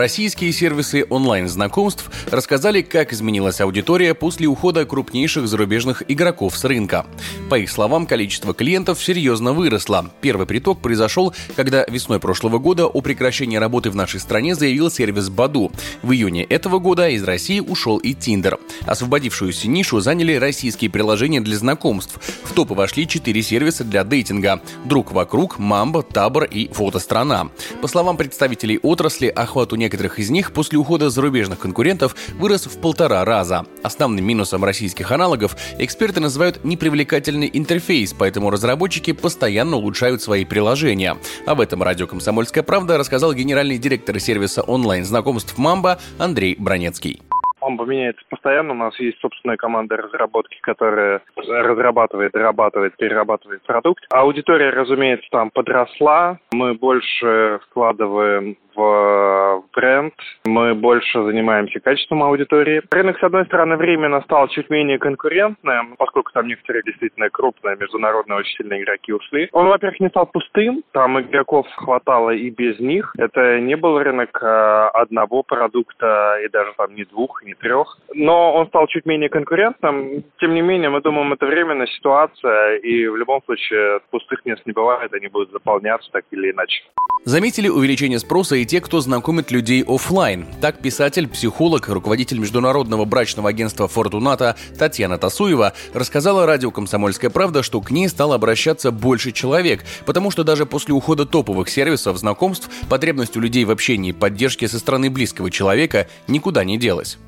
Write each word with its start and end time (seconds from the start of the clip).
Российские 0.00 0.50
сервисы 0.52 1.04
онлайн-знакомств 1.10 2.10
рассказали, 2.30 2.80
как 2.80 3.12
изменилась 3.12 3.60
аудитория 3.60 4.14
после 4.14 4.46
ухода 4.46 4.86
крупнейших 4.86 5.46
зарубежных 5.46 6.02
игроков 6.08 6.56
с 6.56 6.64
рынка. 6.64 7.04
По 7.50 7.58
их 7.58 7.70
словам, 7.70 8.06
количество 8.06 8.54
клиентов 8.54 9.04
серьезно 9.04 9.52
выросло. 9.52 10.10
Первый 10.22 10.46
приток 10.46 10.80
произошел, 10.80 11.34
когда 11.54 11.84
весной 11.86 12.18
прошлого 12.18 12.58
года 12.58 12.86
о 12.86 13.02
прекращении 13.02 13.58
работы 13.58 13.90
в 13.90 13.94
нашей 13.94 14.20
стране 14.20 14.54
заявил 14.54 14.90
сервис 14.90 15.28
Баду. 15.28 15.70
В 16.00 16.12
июне 16.12 16.44
этого 16.44 16.78
года 16.78 17.10
из 17.10 17.22
России 17.22 17.60
ушел 17.60 17.98
и 17.98 18.14
Тиндер. 18.14 18.58
Освободившуюся 18.86 19.68
нишу 19.68 20.00
заняли 20.00 20.32
российские 20.32 20.88
приложения 20.88 21.42
для 21.42 21.58
знакомств. 21.58 22.18
В 22.44 22.54
топы 22.54 22.72
вошли 22.72 23.06
четыре 23.06 23.42
сервиса 23.42 23.84
для 23.84 24.04
дейтинга– 24.04 24.62
«Друг 24.86 25.12
вокруг», 25.12 25.58
«Мамба», 25.58 26.02
«Табор» 26.02 26.44
и 26.44 26.72
«Фотострана». 26.72 27.50
По 27.82 27.86
словам 27.86 28.16
представителей 28.16 28.78
отрасли, 28.78 29.26
охват 29.26 29.74
у 29.74 29.76
некоторых 29.90 30.20
из 30.20 30.30
них 30.30 30.52
после 30.52 30.78
ухода 30.78 31.10
зарубежных 31.10 31.58
конкурентов 31.58 32.14
вырос 32.38 32.66
в 32.66 32.80
полтора 32.80 33.24
раза. 33.24 33.66
Основным 33.82 34.24
минусом 34.24 34.64
российских 34.64 35.10
аналогов 35.10 35.56
эксперты 35.80 36.20
называют 36.20 36.62
непривлекательный 36.62 37.50
интерфейс, 37.52 38.12
поэтому 38.12 38.50
разработчики 38.50 39.12
постоянно 39.12 39.78
улучшают 39.78 40.22
свои 40.22 40.44
приложения. 40.44 41.16
Об 41.44 41.60
этом 41.60 41.82
радио 41.82 42.06
«Комсомольская 42.06 42.62
правда» 42.62 42.98
рассказал 42.98 43.34
генеральный 43.34 43.78
директор 43.78 44.20
сервиса 44.20 44.62
онлайн-знакомств 44.62 45.58
«Мамба» 45.58 45.98
Андрей 46.20 46.54
Бронецкий. 46.56 47.20
Мамба 47.60 47.84
меняется 47.84 48.22
постоянно. 48.30 48.72
У 48.72 48.76
нас 48.76 48.98
есть 48.98 49.20
собственная 49.20 49.56
команда 49.56 49.96
разработки, 49.96 50.58
которая 50.62 51.20
разрабатывает, 51.36 52.32
дорабатывает, 52.32 52.96
перерабатывает 52.96 53.62
продукт. 53.62 54.04
Аудитория, 54.10 54.70
разумеется, 54.70 55.26
там 55.30 55.50
подросла. 55.50 56.38
Мы 56.52 56.74
больше 56.74 57.60
вкладываем 57.68 58.56
в 58.80 59.64
бренд, 59.74 60.14
мы 60.44 60.74
больше 60.74 61.22
занимаемся 61.22 61.80
качеством 61.80 62.22
аудитории. 62.22 62.82
Рынок, 62.90 63.18
с 63.18 63.22
одной 63.22 63.44
стороны, 63.46 63.76
временно 63.76 64.20
стал 64.22 64.48
чуть 64.48 64.70
менее 64.70 64.98
конкурентным, 64.98 65.96
поскольку 65.98 66.32
там 66.32 66.46
некоторые 66.46 66.82
действительно 66.84 67.28
крупные 67.30 67.76
международные 67.76 68.38
очень 68.38 68.56
сильные 68.56 68.82
игроки 68.82 69.12
ушли. 69.12 69.48
Он, 69.52 69.68
во-первых, 69.68 70.00
не 70.00 70.08
стал 70.08 70.26
пустым, 70.26 70.82
там 70.92 71.20
игроков 71.20 71.66
хватало 71.76 72.30
и 72.30 72.50
без 72.50 72.78
них. 72.80 73.12
Это 73.18 73.60
не 73.60 73.76
был 73.76 73.98
рынок 73.98 74.38
э, 74.42 74.90
одного 74.94 75.42
продукта 75.42 76.38
и 76.44 76.48
даже 76.48 76.72
там 76.76 76.94
не 76.94 77.04
двух, 77.04 77.42
не 77.44 77.54
трех. 77.54 77.98
Но 78.14 78.54
он 78.54 78.66
стал 78.68 78.86
чуть 78.86 79.06
менее 79.06 79.28
конкурентным. 79.28 80.24
Тем 80.40 80.54
не 80.54 80.62
менее, 80.62 80.90
мы 80.90 81.00
думаем, 81.00 81.32
это 81.32 81.46
временная 81.46 81.86
ситуация, 81.86 82.76
и 82.76 83.06
в 83.06 83.16
любом 83.16 83.42
случае 83.44 84.00
пустых 84.10 84.44
мест 84.44 84.62
не 84.66 84.72
бывает, 84.72 85.12
они 85.12 85.28
будут 85.28 85.50
заполняться 85.50 86.10
так 86.12 86.24
или 86.30 86.50
иначе. 86.50 86.82
Заметили 87.24 87.68
увеличение 87.68 88.18
спроса 88.18 88.56
и 88.56 88.64
те, 88.70 88.80
кто 88.80 89.00
знакомит 89.00 89.50
людей 89.50 89.82
офлайн. 89.82 90.46
Так 90.60 90.78
писатель, 90.78 91.26
психолог, 91.26 91.88
руководитель 91.88 92.38
международного 92.38 93.04
брачного 93.04 93.48
агентства 93.48 93.88
«Фортуната» 93.88 94.54
Татьяна 94.78 95.18
Тасуева 95.18 95.72
рассказала 95.92 96.46
радио 96.46 96.70
«Комсомольская 96.70 97.30
правда», 97.30 97.64
что 97.64 97.80
к 97.80 97.90
ней 97.90 98.08
стало 98.08 98.36
обращаться 98.36 98.92
больше 98.92 99.32
человек, 99.32 99.84
потому 100.06 100.30
что 100.30 100.44
даже 100.44 100.66
после 100.66 100.94
ухода 100.94 101.26
топовых 101.26 101.68
сервисов 101.68 102.16
знакомств 102.18 102.70
потребность 102.88 103.36
у 103.36 103.40
людей 103.40 103.64
в 103.64 103.72
общении 103.72 104.10
и 104.10 104.12
поддержке 104.12 104.68
со 104.68 104.78
стороны 104.78 105.10
близкого 105.10 105.50
человека 105.50 106.06
никуда 106.28 106.62
не 106.62 106.78
делась. 106.78 107.18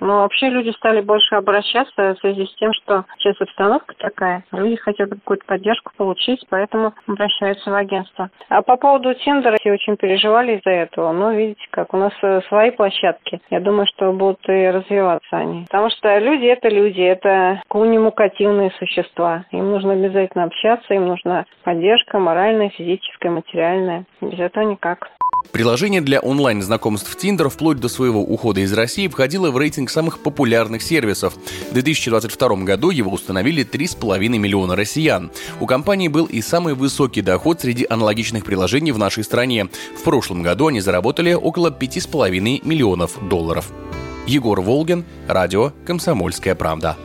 Но 0.00 0.22
вообще 0.22 0.48
люди 0.48 0.70
стали 0.70 1.00
больше 1.00 1.34
обращаться 1.34 2.14
в 2.14 2.18
связи 2.20 2.46
с 2.46 2.54
тем, 2.56 2.72
что 2.72 3.04
сейчас 3.18 3.40
обстановка 3.40 3.94
такая. 3.98 4.44
Люди 4.52 4.76
хотят 4.76 5.10
какую-то 5.10 5.44
поддержку 5.46 5.92
получить, 5.96 6.44
поэтому 6.48 6.94
обращаются 7.06 7.70
в 7.70 7.74
агентство. 7.74 8.30
А 8.48 8.62
по 8.62 8.76
поводу 8.76 9.14
Тиндера, 9.14 9.56
все 9.60 9.72
очень 9.72 9.96
переживали 9.96 10.56
из-за 10.56 10.70
этого. 10.70 11.12
Но 11.12 11.32
видите, 11.32 11.64
как 11.70 11.94
у 11.94 11.96
нас 11.96 12.12
э, 12.22 12.40
свои 12.48 12.70
площадки. 12.70 13.40
Я 13.50 13.60
думаю, 13.60 13.86
что 13.86 14.12
будут 14.12 14.40
и 14.48 14.70
развиваться 14.70 15.36
они. 15.36 15.64
Потому 15.64 15.90
что 15.90 16.18
люди– 16.18 16.44
это 16.46 16.68
люди, 16.68 17.00
это 17.00 17.62
коммуникативные 17.68 18.70
существа. 18.78 19.44
Им 19.50 19.70
нужно 19.70 19.92
обязательно 19.92 20.44
общаться, 20.44 20.94
им 20.94 21.06
нужна 21.08 21.44
поддержка 21.64 22.18
моральная, 22.18 22.70
физическая, 22.70 23.32
материальная. 23.32 24.04
Без 24.20 24.38
этого 24.38 24.64
никак. 24.64 25.10
Приложение 25.52 26.00
для 26.00 26.20
онлайн-знакомств 26.20 27.16
Tinder 27.16 27.48
вплоть 27.48 27.80
до 27.80 27.88
своего 27.88 28.22
ухода 28.22 28.60
из 28.60 28.72
России 28.72 29.08
входило 29.08 29.50
в 29.50 29.56
рейтинг 29.56 29.90
самых 29.90 30.20
популярных 30.20 30.82
сервисов. 30.82 31.34
В 31.70 31.72
2022 31.72 32.56
году 32.64 32.90
его 32.90 33.10
установили 33.10 33.64
3,5 33.64 34.28
миллиона 34.28 34.76
россиян. 34.76 35.30
У 35.60 35.66
компании 35.66 36.08
был 36.08 36.26
и 36.26 36.42
самый 36.42 36.74
высокий 36.74 37.22
доход 37.22 37.60
среди 37.60 37.86
аналогичных 37.88 38.44
приложений 38.44 38.92
в 38.92 38.98
нашей 38.98 39.24
стране. 39.24 39.68
В 39.98 40.02
прошлом 40.02 40.42
году 40.42 40.66
они 40.66 40.80
заработали 40.80 41.32
около 41.32 41.70
5,5 41.70 42.66
миллионов 42.66 43.18
долларов. 43.28 43.70
Егор 44.26 44.60
Волгин, 44.60 45.04
радио 45.26 45.72
«Комсомольская 45.86 46.54
правда». 46.54 46.96